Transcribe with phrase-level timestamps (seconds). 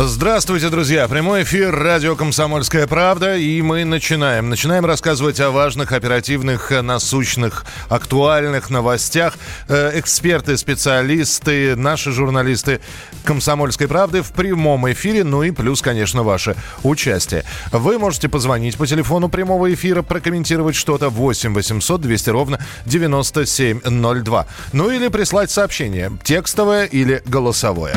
[0.00, 1.08] Здравствуйте, друзья!
[1.08, 4.48] Прямой эфир радио «Комсомольская правда» и мы начинаем.
[4.48, 9.36] Начинаем рассказывать о важных, оперативных, насущных, актуальных новостях.
[9.66, 12.80] Э, эксперты, специалисты, наши журналисты
[13.24, 17.42] «Комсомольской правды» в прямом эфире, ну и плюс, конечно, ваше участие.
[17.72, 24.46] Вы можете позвонить по телефону прямого эфира, прокомментировать что-то 8 800 200 ровно 9702.
[24.72, 27.96] Ну или прислать сообщение, текстовое или голосовое.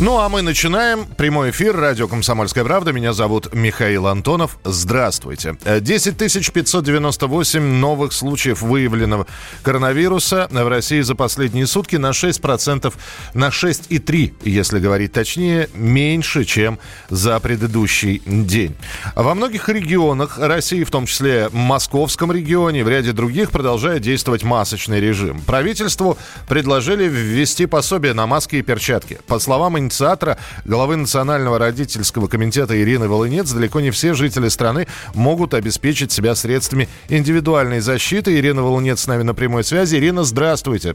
[0.00, 2.90] Ну а мы начинаем прямой эфир радио «Комсомольская правда».
[2.90, 4.58] Меня зовут Михаил Антонов.
[4.64, 5.58] Здравствуйте.
[5.62, 9.26] 10 598 новых случаев выявленного
[9.62, 12.94] коронавируса в России за последние сутки на 6%,
[13.34, 16.78] на 6,3, если говорить точнее, меньше, чем
[17.10, 18.74] за предыдущий день.
[19.14, 24.44] Во многих регионах России, в том числе в московском регионе, в ряде других, продолжает действовать
[24.44, 25.42] масочный режим.
[25.42, 26.16] Правительству
[26.48, 29.18] предложили ввести пособие на маски и перчатки.
[29.26, 35.52] По словам инициатора, главы Национального родительского комитета Ирины Волынец, далеко не все жители страны могут
[35.52, 38.38] обеспечить себя средствами индивидуальной защиты.
[38.38, 39.96] Ирина Волынец с нами на прямой связи.
[39.96, 40.94] Ирина, здравствуйте.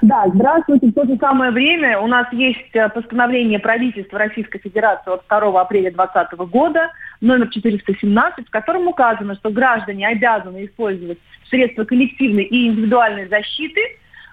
[0.00, 0.88] Да, здравствуйте.
[0.88, 5.60] В то же самое время у нас есть э, постановление правительства Российской Федерации от 2
[5.60, 12.68] апреля 2020 года, номер 417, в котором указано, что граждане обязаны использовать средства коллективной и
[12.68, 13.80] индивидуальной защиты,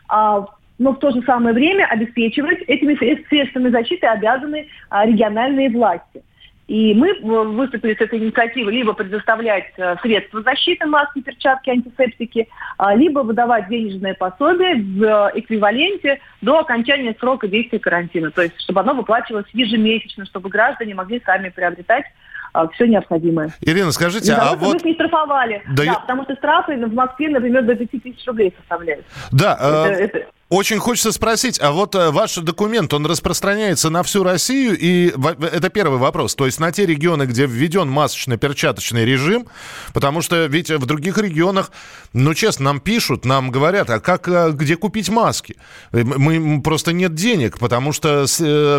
[0.08, 0.48] а,
[0.80, 2.96] но в то же самое время обеспечивать этими
[3.28, 6.24] средствами защиты обязаны а, региональные власти.
[6.68, 12.94] И мы выступили с этой инициативой либо предоставлять э, средства защиты, маски, перчатки, антисептики, а,
[12.94, 18.30] либо выдавать денежное пособие в э, эквиваленте до окончания срока действия карантина.
[18.30, 22.06] То есть, чтобы оно выплачивалось ежемесячно, чтобы граждане могли сами приобретать
[22.54, 23.52] а, все необходимое.
[23.62, 24.84] Ирина, скажите, а вот...
[24.84, 25.94] Мы не штрафовали, да, да я...
[25.96, 29.06] потому что штрафы в Москве, например, до 5 тысяч рублей составляют.
[29.32, 30.06] Да, это, э...
[30.06, 30.26] это...
[30.50, 34.76] Очень хочется спросить, а вот э, ваш документ, он распространяется на всю Россию?
[34.80, 36.34] И это первый вопрос.
[36.34, 39.46] То есть на те регионы, где введен масочно-перчаточный режим,
[39.94, 41.72] потому что ведь в других регионах,
[42.14, 45.56] ну, честно, нам пишут, нам говорят, а как, э, где купить маски?
[45.92, 48.26] Э, мы, просто нет денег, потому что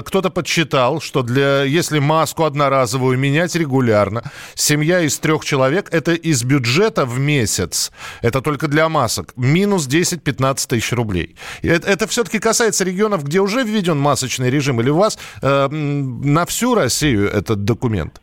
[0.05, 4.25] кто-то подсчитал, что для, если маску одноразовую менять регулярно,
[4.57, 7.93] семья из трех человек, это из бюджета в месяц,
[8.23, 11.37] это только для масок, минус 10-15 тысяч рублей.
[11.63, 16.47] Это, это все-таки касается регионов, где уже введен масочный режим, или у вас э, на
[16.47, 18.21] всю Россию этот документ?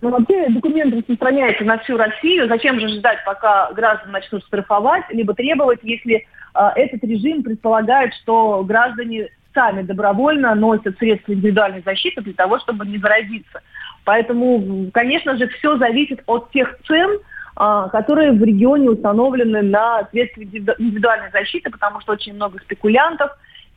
[0.00, 2.48] Ну, вообще документ распространяется на всю Россию.
[2.48, 8.64] Зачем же ждать, пока граждан начнут штрафовать, либо требовать, если э, этот режим предполагает, что
[8.64, 13.60] граждане сами добровольно носят средства индивидуальной защиты для того, чтобы не заразиться.
[14.04, 17.18] Поэтому, конечно же, все зависит от тех цен,
[17.60, 23.30] которые в регионе установлены на средства индивидуальной защиты, потому что очень много спекулянтов.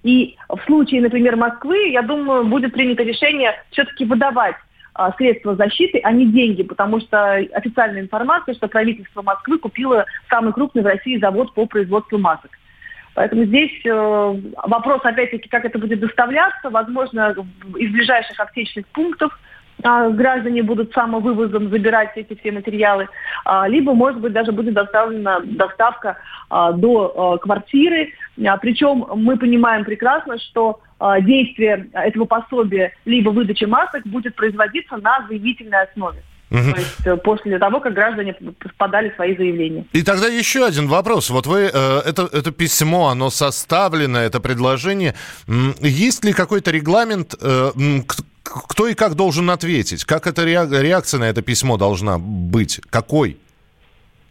[0.04, 4.56] И в случае, например, Москвы, я думаю, будет принято решение все-таки выдавать
[4.94, 10.54] а, средства защиты, а не деньги, потому что официальная информация, что правительство Москвы купило самый
[10.54, 12.52] крупный в России завод по производству масок.
[13.16, 17.36] Поэтому здесь э, вопрос, опять-таки, как это будет доставляться, возможно,
[17.78, 19.53] из ближайших аптечных пунктов– а,
[19.84, 23.08] граждане будут самовывозом забирать эти все материалы,
[23.46, 26.18] а, либо, может быть, даже будет доставлена доставка
[26.50, 28.14] а, до квартиры.
[28.62, 30.80] Причем мы понимаем прекрасно, что
[31.22, 36.24] действие этого пособия либо выдача масок будет производиться на заявительной основе.
[36.54, 36.72] Угу.
[36.72, 38.36] То есть э, после того, как граждане
[38.78, 39.86] подали свои заявления.
[39.92, 41.32] И тогда еще один вопрос.
[41.32, 45.16] Вот вы, э, это, это письмо, оно составлено, это предложение.
[45.82, 47.72] Есть ли какой-то регламент, э,
[48.68, 50.06] кто и как должен ответить?
[50.06, 52.80] Как эта реакция на это письмо должна быть?
[52.90, 53.38] Какой?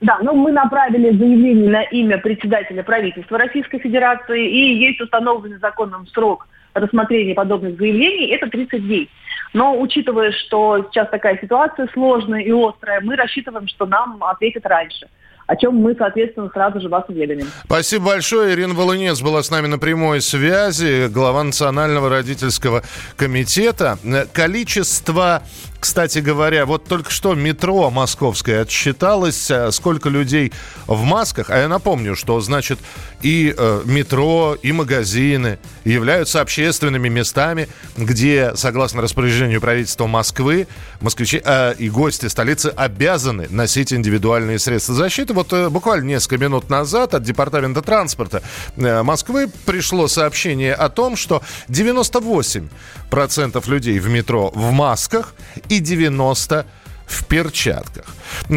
[0.01, 6.07] Да, ну мы направили заявление на имя председателя правительства Российской Федерации, и есть установленный законом
[6.09, 9.11] срок рассмотрения подобных заявлений, это 30 дней.
[9.53, 15.09] Но учитывая, что сейчас такая ситуация сложная и острая, мы рассчитываем, что нам ответят раньше
[15.53, 17.47] о чем мы, соответственно, сразу же вас уведомим.
[17.67, 18.55] Спасибо большое.
[18.55, 22.83] Ирина Волынец была с нами на прямой связи, глава Национального родительского
[23.17, 23.99] комитета.
[24.33, 25.43] Количество
[25.83, 30.53] Кстати говоря, вот только что метро московское отсчиталось, э, сколько людей
[30.87, 31.51] в масках.
[31.51, 32.79] А я напомню, что, значит,
[33.21, 40.69] и э, метро, и магазины являются общественными местами, где, согласно распоряжению правительства Москвы,
[41.01, 45.35] москвичи э, и гости столицы обязаны носить индивидуальные средства защиты.
[45.35, 48.41] Вот э, буквально несколько минут назад от Департамента транспорта
[48.77, 55.35] э, Москвы пришло сообщение о том, что 98% людей в метро в масках
[55.73, 56.65] и 90%
[57.13, 58.07] в перчатках.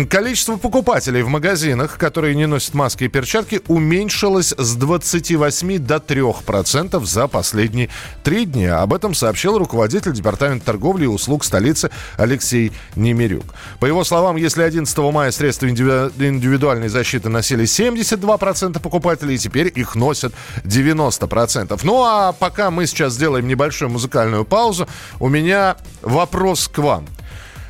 [0.10, 7.06] Количество покупателей в магазинах, которые не носят маски и перчатки, уменьшилось с 28 до 3%
[7.06, 7.90] за последние
[8.24, 8.82] три дня.
[8.82, 13.46] Об этом сообщил руководитель Департамента торговли и услуг столицы Алексей Немирюк.
[13.80, 20.34] По его словам, если 11 мая средства индивидуальной защиты носили 72% покупателей, теперь их носят
[20.64, 21.80] 90%.
[21.84, 24.88] Ну а пока мы сейчас сделаем небольшую музыкальную паузу,
[25.20, 27.06] у меня вопрос к вам.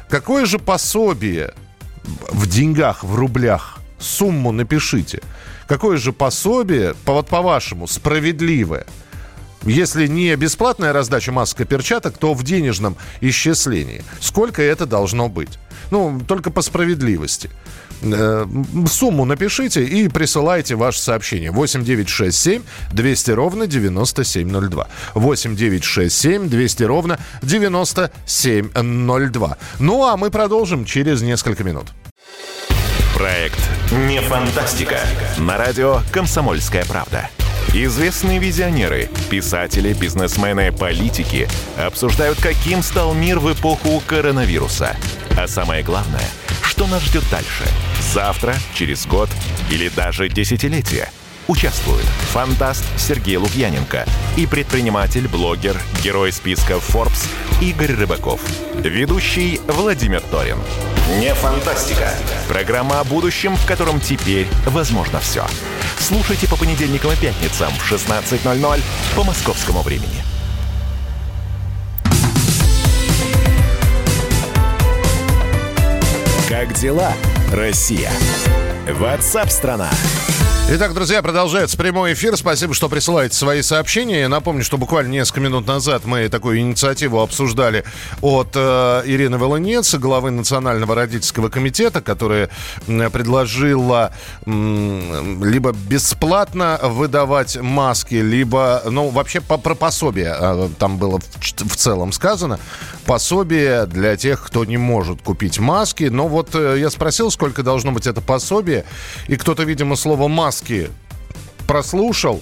[0.10, 1.54] Какое же пособие
[2.30, 5.22] в деньгах, в рублях, сумму напишите.
[5.68, 8.86] Какое же пособие, по, вот по-вашему, справедливое?
[9.64, 14.04] Если не бесплатная раздача масок и перчаток, то в денежном исчислении.
[14.20, 15.58] Сколько это должно быть?
[15.92, 17.50] Ну, только по справедливости.
[18.02, 18.46] Э,
[18.88, 21.52] сумму напишите и присылайте ваше сообщение.
[21.52, 22.62] 8967
[22.92, 24.88] 200 ровно 9702.
[25.14, 29.58] 8967 200 ровно 9702.
[29.80, 31.88] Ну а мы продолжим через несколько минут.
[33.16, 33.60] Проект
[34.08, 35.00] «Не фантастика»
[35.38, 37.30] на радио «Комсомольская правда».
[37.78, 41.46] Известные визионеры, писатели, бизнесмены, политики
[41.78, 44.96] обсуждают, каким стал мир в эпоху коронавируса.
[45.38, 46.24] А самое главное,
[46.64, 47.66] что нас ждет дальше?
[48.14, 49.30] Завтра, через год
[49.70, 51.10] или даже десятилетие?
[51.50, 54.06] Участвуют фантаст Сергей Лукьяненко
[54.38, 57.28] и предприниматель, блогер, герой списка Forbes
[57.62, 58.42] Игорь Рыбаков.
[58.76, 60.58] Ведущий Владимир Торин.
[61.20, 62.12] Не фантастика.
[62.50, 65.46] Программа о будущем, в котором теперь возможно все.
[65.98, 68.82] Слушайте по понедельникам и пятницам в 16.00
[69.16, 70.24] по московскому времени.
[76.50, 77.14] Как дела,
[77.52, 78.12] Россия?
[78.90, 79.90] Ватсап-страна!
[79.92, 82.36] страна Итак, друзья, продолжается прямой эфир.
[82.36, 84.22] Спасибо, что присылаете свои сообщения.
[84.22, 87.84] Я напомню, что буквально несколько минут назад мы такую инициативу обсуждали
[88.20, 92.50] от э, Ирины Волынец, главы Национального родительского комитета, которая
[92.88, 94.12] предложила
[94.44, 94.50] э,
[95.44, 101.76] либо бесплатно выдавать маски, либо, ну, вообще по, про пособие, э, там было в, в
[101.76, 102.60] целом сказано,
[103.06, 106.06] пособие для тех, кто не может купить маски.
[106.06, 108.86] Но вот э, я спросил, сколько должно быть это пособие,
[109.28, 110.90] и кто-то, видимо, слово «маски»
[111.68, 112.42] прослушал,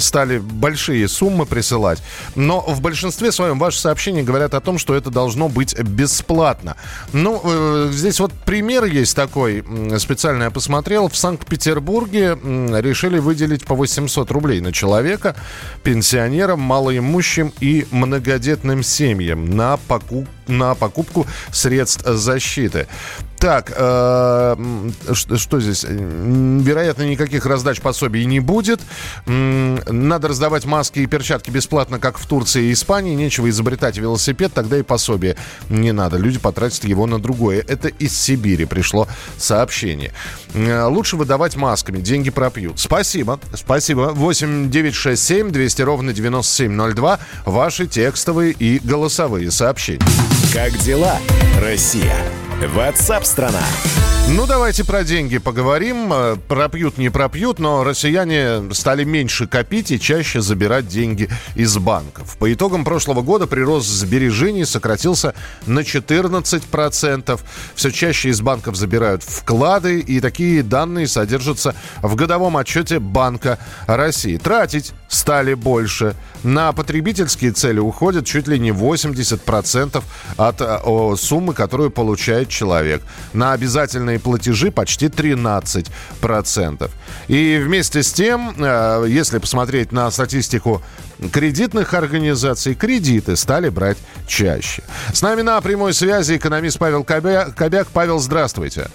[0.00, 2.02] стали большие суммы присылать.
[2.34, 6.76] Но в большинстве своем ваши сообщения говорят о том, что это должно быть бесплатно.
[7.12, 9.64] Ну, э, здесь вот пример есть такой,
[9.98, 11.08] специально я посмотрел.
[11.08, 15.36] В Санкт-Петербурге решили выделить по 800 рублей на человека
[15.82, 22.86] пенсионерам, малоимущим и многодетным семьям на покупку на покупку средств защиты.
[23.38, 24.56] Так, э,
[25.14, 25.84] что, что здесь?
[25.88, 28.80] Вероятно, никаких раздач пособий не будет.
[29.88, 33.14] Надо раздавать маски и перчатки бесплатно, как в Турции и Испании.
[33.14, 35.36] Нечего изобретать велосипед, тогда и пособие
[35.68, 36.16] не надо.
[36.16, 37.64] Люди потратят его на другое.
[37.66, 40.12] Это из Сибири пришло сообщение.
[40.54, 42.78] Лучше выдавать масками, деньги пропьют.
[42.78, 44.10] Спасибо, спасибо.
[44.12, 47.18] 8 9 6 7 200 ровно 9702.
[47.44, 50.00] Ваши текстовые и голосовые сообщения.
[50.52, 51.18] Как дела,
[51.60, 52.16] Россия?
[52.66, 53.62] Ватсап-страна!
[54.28, 56.12] Ну, давайте про деньги поговорим.
[56.12, 62.36] Э, пропьют, не пропьют, но россияне стали меньше копить и чаще забирать деньги из банков.
[62.38, 65.34] По итогам прошлого года прирост сбережений сократился
[65.66, 67.40] на 14%.
[67.74, 74.36] Все чаще из банков забирают вклады, и такие данные содержатся в годовом отчете Банка России.
[74.36, 76.14] Тратить стали больше.
[76.42, 80.02] На потребительские цели уходят чуть ли не 80%
[80.38, 83.02] от о, суммы, которую получает человек.
[83.34, 86.90] На обязательные платежи почти 13%.
[87.28, 90.80] И вместе с тем, э, если посмотреть на статистику
[91.32, 94.82] кредитных организаций, кредиты стали брать чаще.
[95.12, 97.54] С нами на прямой связи экономист Павел Кобяк.
[97.54, 97.88] Кобяк.
[97.92, 98.88] Павел, здравствуйте.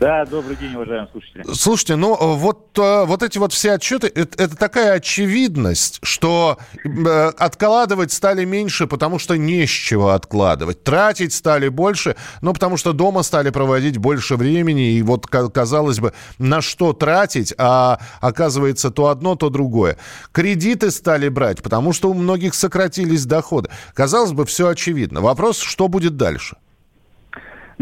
[0.00, 1.44] Да, добрый день, уважаемые слушатели.
[1.52, 7.32] Слушайте, ну вот, э, вот эти вот все отчеты, это, это такая очевидность, что э,
[7.36, 10.82] откладывать стали меньше, потому что не с чего откладывать.
[10.84, 16.14] Тратить стали больше, ну потому что дома стали проводить больше времени, и вот, казалось бы,
[16.38, 19.98] на что тратить, а оказывается то одно, то другое.
[20.32, 23.68] Кредиты стали брать, потому что у многих сократились доходы.
[23.92, 25.20] Казалось бы, все очевидно.
[25.20, 26.56] Вопрос, что будет дальше?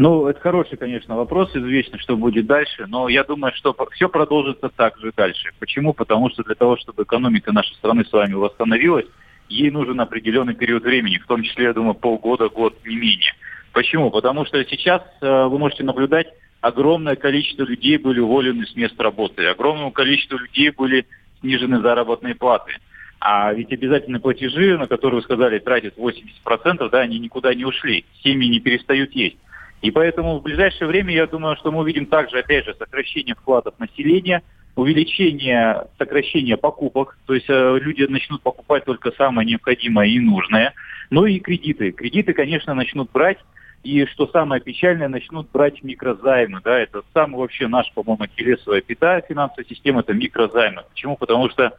[0.00, 1.50] Ну, это хороший, конечно, вопрос.
[1.57, 2.87] Известно, что будет дальше.
[2.87, 5.50] Но я думаю, что все продолжится так же дальше.
[5.59, 5.93] Почему?
[5.93, 9.07] Потому что для того, чтобы экономика нашей страны с вами восстановилась,
[9.49, 13.33] ей нужен определенный период времени, в том числе, я думаю, полгода, год, не менее.
[13.73, 14.12] Почему?
[14.12, 16.28] Потому что сейчас э, вы можете наблюдать,
[16.61, 21.09] огромное количество людей были уволены с мест работы, огромному количеству людей были
[21.40, 22.71] снижены заработные платы.
[23.19, 28.05] А ведь обязательные платежи, на которые вы сказали, тратят 80%, да, они никуда не ушли.
[28.23, 29.38] Семьи не перестают есть.
[29.80, 33.78] И поэтому в ближайшее время, я думаю, что мы увидим также, опять же, сокращение вкладов
[33.78, 34.42] населения,
[34.75, 40.73] увеличение, сокращение покупок, то есть э, люди начнут покупать только самое необходимое и нужное,
[41.11, 41.92] ну и кредиты.
[41.92, 43.38] Кредиты, конечно, начнут брать,
[43.85, 46.61] и что самое печальное, начнут брать микрозаймы.
[46.62, 50.82] Да, это самый вообще наш, по-моему, ахиллесовая пята финансовой системы, это микрозаймы.
[50.90, 51.16] Почему?
[51.16, 51.76] Потому что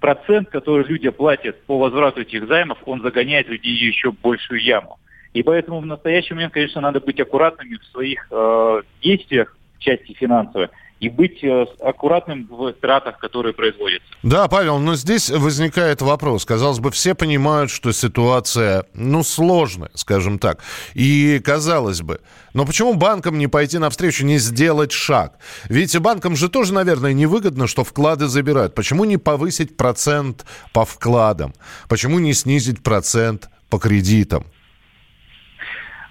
[0.00, 4.98] процент, который люди платят по возврату этих займов, он загоняет людей еще большую яму.
[5.34, 10.12] И поэтому в настоящий момент, конечно, надо быть аккуратными в своих э, действиях в части
[10.14, 10.68] финансовой
[11.00, 14.08] и быть э, аккуратным в тратах, которые производятся.
[14.22, 16.44] Да, Павел, но здесь возникает вопрос.
[16.44, 20.62] Казалось бы, все понимают, что ситуация, ну, сложная, скажем так.
[20.94, 22.20] И казалось бы,
[22.52, 25.38] но почему банкам не пойти навстречу, не сделать шаг?
[25.68, 28.74] Ведь банкам же тоже, наверное, невыгодно, что вклады забирают.
[28.74, 31.54] Почему не повысить процент по вкладам?
[31.88, 34.46] Почему не снизить процент по кредитам?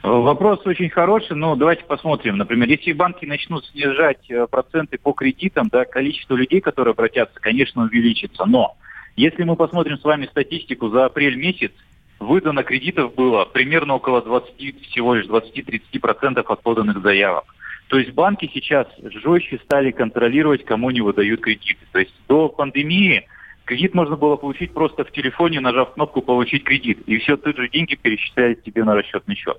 [0.07, 2.37] Вопрос очень хороший, но давайте посмотрим.
[2.37, 7.83] Например, если банки начнут снижать э, проценты по кредитам, да, количество людей, которые обратятся, конечно,
[7.83, 8.45] увеличится.
[8.45, 8.77] Но
[9.17, 11.73] если мы посмотрим с вами статистику за апрель месяц,
[12.19, 17.43] выдано кредитов было примерно около 20, всего лишь 20-30% от поданных заявок.
[17.89, 21.85] То есть банки сейчас жестче стали контролировать, кому не выдают кредиты.
[21.91, 23.27] То есть до пандемии
[23.65, 27.67] кредит можно было получить просто в телефоне, нажав кнопку «Получить кредит», и все тут же
[27.67, 29.57] деньги перечисляют тебе на расчетный счет.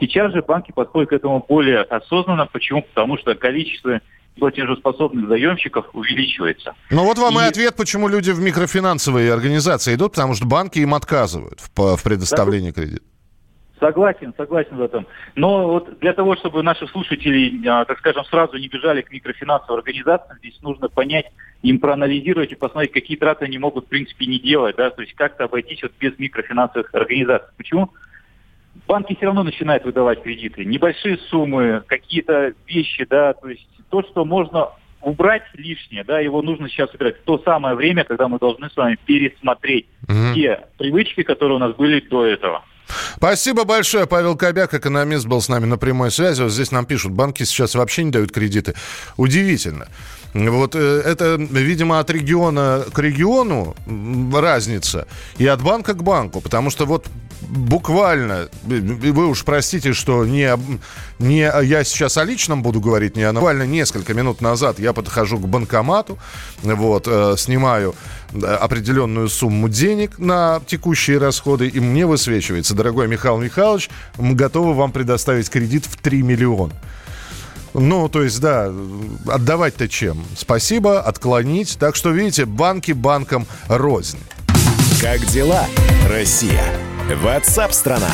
[0.00, 2.46] Сейчас же банки подходят к этому более осознанно.
[2.46, 2.82] Почему?
[2.82, 4.00] Потому что количество
[4.38, 6.74] платежеспособных заемщиков увеличивается.
[6.90, 10.78] Ну вот вам и, и ответ, почему люди в микрофинансовые организации идут, потому что банки
[10.78, 13.02] им отказывают в, в предоставлении да, кредита.
[13.80, 15.06] Согласен, согласен в этом.
[15.36, 19.78] Но вот для того, чтобы наши слушатели, а, так скажем, сразу не бежали к микрофинансовым
[19.78, 21.26] организациям, здесь нужно понять,
[21.62, 25.14] им проанализировать и посмотреть, какие траты они могут, в принципе, не делать, да, то есть
[25.14, 27.50] как-то обойтись вот без микрофинансовых организаций.
[27.56, 27.90] Почему?
[28.88, 30.64] Банки все равно начинают выдавать кредиты.
[30.64, 34.70] Небольшие суммы, какие-то вещи, да, то есть то, что можно
[35.02, 37.22] убрать лишнее, да, его нужно сейчас убирать.
[37.24, 41.74] То самое время, когда мы должны с вами пересмотреть mm те привычки, которые у нас
[41.76, 42.64] были до этого.
[43.16, 44.06] Спасибо большое.
[44.06, 46.42] Павел Кобяк, экономист, был с нами на прямой связи.
[46.42, 48.74] Вот здесь нам пишут, банки сейчас вообще не дают кредиты.
[49.16, 49.88] Удивительно.
[50.34, 53.74] Вот э, это, видимо, от региона к региону
[54.32, 55.06] разница
[55.38, 57.06] и от банка к банку, потому что вот
[57.48, 60.50] буквально, вы уж простите, что не,
[61.18, 65.38] не я сейчас о личном буду говорить, не о буквально несколько минут назад я подхожу
[65.38, 66.18] к банкомату,
[66.62, 67.94] вот, э, снимаю
[68.42, 73.88] определенную сумму денег на текущие расходы, и мне высвечивается, дорогой Михаил Михайлович,
[74.18, 76.74] мы готовы вам предоставить кредит в 3 миллиона.
[77.74, 78.72] Ну, то есть, да,
[79.26, 80.24] отдавать-то чем?
[80.36, 81.78] Спасибо, отклонить.
[81.78, 84.18] Так что, видите, банки банкам рознь.
[85.00, 85.66] Как дела,
[86.08, 86.64] Россия?
[87.14, 88.10] Ватсап-страна!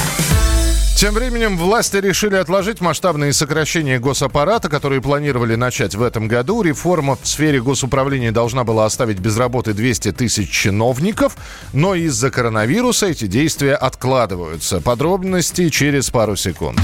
[0.97, 6.63] Тем временем власти решили отложить масштабные сокращения госаппарата, которые планировали начать в этом году.
[6.63, 11.37] Реформа в сфере госуправления должна была оставить без работы 200 тысяч чиновников,
[11.73, 14.81] но из-за коронавируса эти действия откладываются.
[14.81, 16.79] Подробности через пару секунд.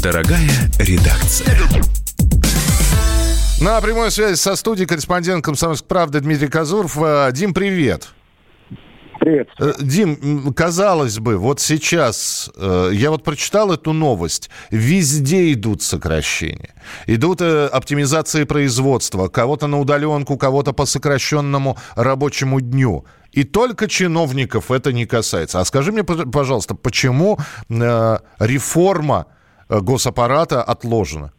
[0.00, 1.58] Дорогая редакция.
[3.60, 6.96] На прямой связи со студией корреспондент «Комсомольской правды» Дмитрий Казуров.
[7.00, 8.08] Э, Дим, привет.
[9.24, 9.48] Привет.
[9.58, 16.74] Э, Дим, казалось бы, вот сейчас, э, я вот прочитал эту новость, везде идут сокращения.
[17.06, 23.06] Идут э, оптимизации производства, кого-то на удаленку, кого-то по сокращенному рабочему дню.
[23.32, 25.60] И только чиновников это не касается.
[25.60, 27.38] А скажи мне, пожалуйста, почему
[28.38, 29.26] реформа
[29.70, 31.32] госаппарата отложена?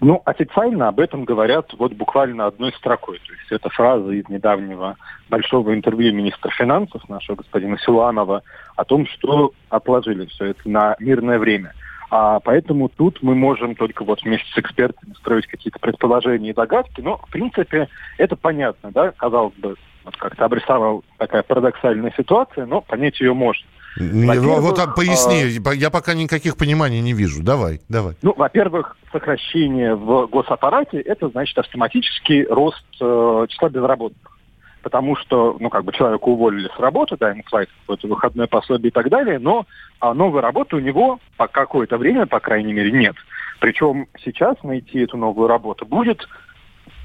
[0.00, 3.18] Ну, официально об этом говорят вот буквально одной строкой.
[3.18, 4.96] То есть это фраза из недавнего
[5.28, 8.42] большого интервью министра финансов нашего господина Силуанова
[8.76, 11.74] о том, что отложили все это на мирное время.
[12.10, 17.00] А поэтому тут мы можем только вот вместе с экспертами строить какие-то предположения и догадки.
[17.00, 17.88] Но, в принципе,
[18.18, 19.74] это понятно, да, казалось бы,
[20.04, 23.66] вот как-то обрисовал такая парадоксальная ситуация, но понять ее можно.
[23.98, 27.42] Вот а, поясни, а, я пока никаких пониманий не вижу.
[27.42, 28.14] Давай, давай.
[28.22, 34.38] Ну, во-первых, сокращение в госаппарате– это значит автоматический рост э, числа безработных.
[34.82, 38.88] потому что, ну, как бы человека уволили с работы, да, ему платят какое-то выходное пособие
[38.88, 39.66] и так далее, но
[40.00, 43.16] а новой работы у него по какое-то время, по крайней мере, нет.
[43.60, 46.26] Причем сейчас найти эту новую работу будет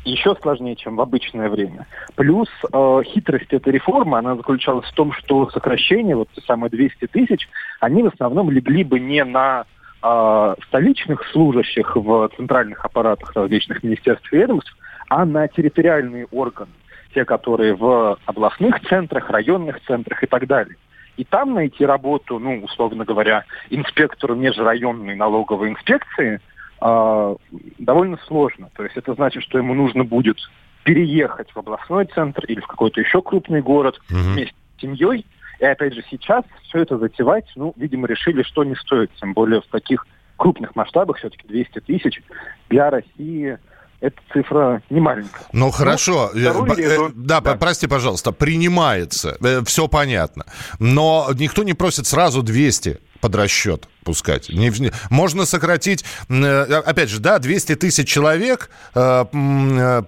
[0.05, 1.87] еще сложнее, чем в обычное время.
[2.15, 7.07] Плюс э, хитрость этой реформы, она заключалась в том, что сокращения, вот те самые 200
[7.07, 7.47] тысяч,
[7.79, 9.65] они в основном легли бы не на
[10.01, 14.75] э, столичных служащих в центральных аппаратах различных министерств и ведомств,
[15.09, 16.71] а на территориальные органы,
[17.13, 20.75] те, которые в областных центрах, районных центрах и так далее.
[21.15, 26.41] И там найти работу, ну, условно говоря, инспектору межрайонной налоговой инспекции
[26.83, 27.35] э,
[27.79, 28.69] довольно сложно.
[28.75, 30.37] То есть это значит, что ему нужно будет
[30.83, 34.19] переехать в областной центр или в какой-то еще крупный город угу.
[34.19, 35.25] вместе с семьей.
[35.59, 39.11] И опять же сейчас все это затевать, ну, видимо, решили, что не стоит.
[39.19, 42.21] Тем более в таких крупных масштабах, все-таки 200 тысяч
[42.69, 43.57] для России–
[44.03, 45.45] эта цифра не маленькая.
[45.53, 46.29] Ну, хорошо.
[46.33, 49.37] Ну, э, да, да, прости, пожалуйста, принимается.
[49.41, 50.45] Э, все понятно.
[50.77, 54.49] Но никто не просит сразу 200 под расчет пускать.
[54.49, 54.71] Не,
[55.09, 59.25] можно сократить, э, опять же, да, 200 тысяч человек э,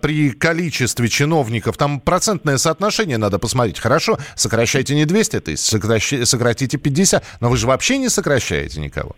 [0.02, 3.80] при количестве чиновников, там процентное соотношение надо посмотреть.
[3.80, 9.16] Хорошо, сокращайте не 200 тысяч, сократите 50, но вы же вообще не сокращаете никого.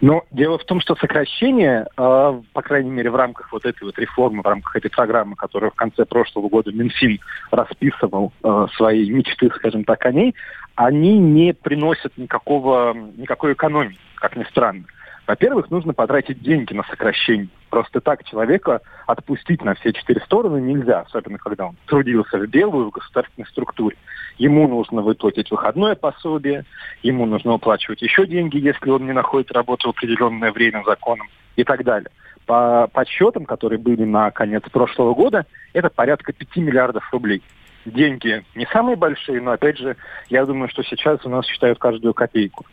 [0.00, 3.98] Но дело в том, что сокращение, э, по крайней мере, в рамках вот этой вот
[3.98, 7.18] реформы, в рамках этой программы, которую в конце прошлого года Минфин
[7.50, 10.34] расписывал э, свои мечты, скажем так, о ней,
[10.74, 14.84] они не приносят никакого, никакой экономии, как ни странно.
[15.26, 17.48] Во-первых, нужно потратить деньги на сокращение.
[17.72, 22.90] Просто так человека отпустить на все четыре стороны нельзя, особенно когда он трудился в белую
[22.90, 23.96] в государственной структуре.
[24.36, 26.66] Ему нужно выплатить выходное пособие,
[27.02, 31.64] ему нужно уплачивать еще деньги, если он не находит работу в определенное время законом и
[31.64, 32.10] так далее.
[32.44, 37.42] По подсчетам, которые были на конец прошлого года, это порядка 5 миллиардов рублей
[37.84, 39.96] деньги не самые большие, но опять же,
[40.28, 42.66] я думаю, что сейчас у нас считают каждую копейку.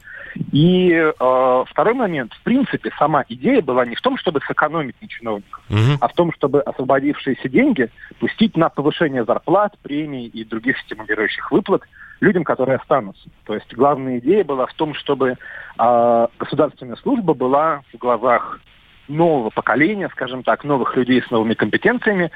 [0.52, 5.08] И э, второй момент, в принципе, сама идея была не в том, чтобы сэкономить на
[5.08, 5.98] чиновниках, угу.
[6.00, 7.90] а в том, чтобы освободившиеся деньги
[8.20, 11.82] пустить на повышение зарплат, премий и других стимулирующих выплат
[12.20, 13.30] людям, которые останутся.
[13.46, 15.36] То есть главная идея была в том, чтобы
[15.78, 18.60] э, государственная служба была в глазах
[19.08, 22.32] нового поколения, скажем так, новых людей с новыми компетенциями,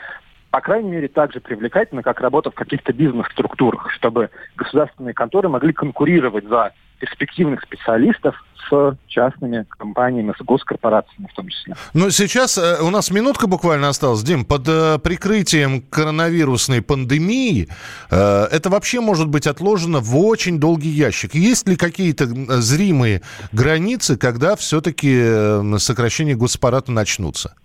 [0.54, 5.74] по крайней мере, так же привлекательно, как работа в каких-то бизнес-структурах, чтобы государственные конторы могли
[5.74, 8.36] конкурировать за перспективных специалистов
[8.70, 11.74] с частными компаниями, с госкорпорациями в том числе.
[11.96, 14.22] Но сейчас э, у нас минутка буквально осталась.
[14.22, 17.68] Дим, под э, прикрытием коронавирусной пандемии
[18.12, 21.34] э, это вообще может быть отложено в очень долгий ящик.
[21.34, 22.28] Есть ли какие-то
[22.62, 27.56] зримые границы, когда все-таки сокращения госаппарата начнутся?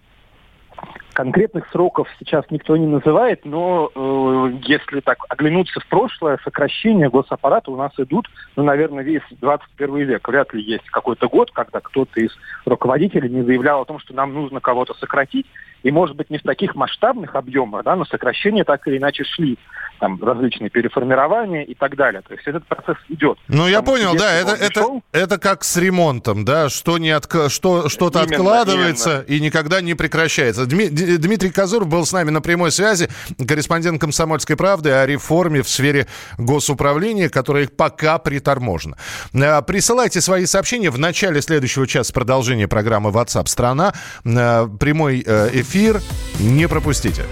[1.18, 7.72] Конкретных сроков сейчас никто не называет, но э, если так оглянуться в прошлое, сокращения госаппарата
[7.72, 10.28] у нас идут, ну, наверное, весь 21 век.
[10.28, 12.30] Вряд ли есть какой-то год, когда кто-то из
[12.66, 15.46] руководителей не заявлял о том, что нам нужно кого-то сократить.
[15.82, 19.58] И, может быть, не в таких масштабных объемах, да, но сокращения так или иначе шли.
[20.00, 22.22] Там различные переформирования и так далее.
[22.22, 23.38] То есть этот процесс идет.
[23.48, 27.10] Ну, я Потому понял, да, это, это, шел, это как с ремонтом, да, что, не
[27.10, 27.48] отк...
[27.48, 29.36] что, что-то именно, откладывается именно.
[29.36, 30.66] и никогда не прекращается.
[30.66, 33.08] Дмитрий Казуров был с нами на прямой связи,
[33.44, 36.06] корреспондент «Комсомольской правды» о реформе в сфере
[36.38, 38.96] госуправления, которая пока приторможена.
[39.32, 43.94] Э, присылайте свои сообщения в начале следующего часа продолжения программы WhatsApp страна».
[44.24, 46.00] Э, прямой э, эфир эфир
[46.40, 47.26] не пропустите.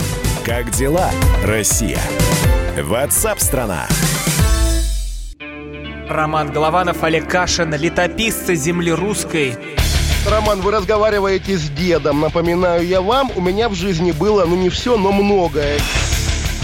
[0.45, 1.11] Как дела,
[1.43, 2.01] Россия?
[2.79, 3.89] Ватсап-страна!
[6.09, 9.57] Роман Голованов, Олег Кашин, летописцы земли русской.
[10.29, 12.21] Роман, вы разговариваете с дедом.
[12.21, 15.79] Напоминаю я вам, у меня в жизни было, ну не все, но многое.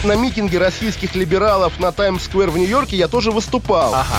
[0.05, 3.95] На митинге российских либералов на Таймс-сквер в Нью-Йорке я тоже выступал.
[3.95, 4.19] Ага.